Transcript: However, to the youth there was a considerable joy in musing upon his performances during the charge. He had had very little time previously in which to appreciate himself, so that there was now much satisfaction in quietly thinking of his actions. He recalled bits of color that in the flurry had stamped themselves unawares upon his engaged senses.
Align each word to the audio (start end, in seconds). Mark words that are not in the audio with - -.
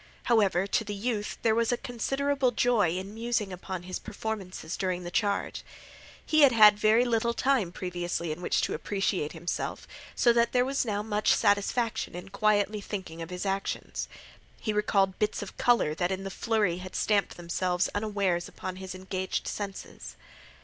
However, 0.23 0.65
to 0.65 0.83
the 0.83 0.95
youth 0.95 1.37
there 1.43 1.53
was 1.53 1.71
a 1.71 1.77
considerable 1.77 2.49
joy 2.49 2.89
in 2.97 3.13
musing 3.13 3.53
upon 3.53 3.83
his 3.83 3.99
performances 3.99 4.75
during 4.75 5.03
the 5.03 5.11
charge. 5.11 5.63
He 6.25 6.41
had 6.41 6.51
had 6.51 6.79
very 6.79 7.05
little 7.05 7.35
time 7.35 7.71
previously 7.71 8.31
in 8.31 8.41
which 8.41 8.61
to 8.61 8.73
appreciate 8.73 9.33
himself, 9.33 9.87
so 10.15 10.33
that 10.33 10.53
there 10.53 10.65
was 10.65 10.85
now 10.85 11.03
much 11.03 11.35
satisfaction 11.35 12.15
in 12.15 12.29
quietly 12.29 12.81
thinking 12.81 13.21
of 13.21 13.29
his 13.29 13.45
actions. 13.45 14.07
He 14.59 14.73
recalled 14.73 15.19
bits 15.19 15.43
of 15.43 15.55
color 15.57 15.93
that 15.93 16.11
in 16.11 16.23
the 16.23 16.31
flurry 16.31 16.77
had 16.79 16.95
stamped 16.95 17.37
themselves 17.37 17.87
unawares 17.93 18.47
upon 18.47 18.77
his 18.77 18.95
engaged 18.95 19.47
senses. 19.47 20.15